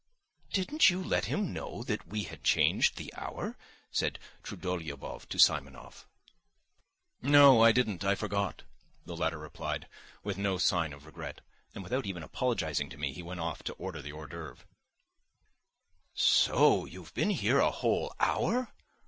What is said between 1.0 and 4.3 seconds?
let him know that we had changed the hour?" said